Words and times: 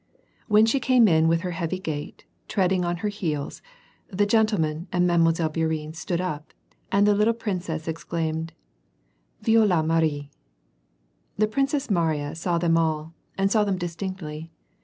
When 0.47 0.65
she 0.65 0.79
came 0.79 1.07
in 1.07 1.27
with 1.27 1.41
her 1.41 1.51
heavy 1.51 1.77
gait, 1.77 2.25
treading 2.47 2.83
on 2.83 2.97
her 3.05 3.09
heels, 3.09 3.61
the 4.09 4.25
gentlemen 4.25 4.87
and 4.91 5.05
Mile. 5.05 5.19
Bourienne 5.21 5.93
stood 5.95 6.19
up, 6.19 6.53
and 6.91 7.05
the 7.05 7.13
little 7.13 7.35
princess 7.35 7.87
exclaimed," 7.87 8.51
Voila 9.43 9.83
Marie 9.83 10.31
/" 10.79 11.03
The 11.37 11.45
Princess 11.47 11.91
Mariya 11.91 12.33
saw 12.33 12.57
them 12.57 12.79
all, 12.79 13.13
and 13.37 13.51
saw 13.51 13.63
them 13.63 13.77
distinctly. 13.77 14.49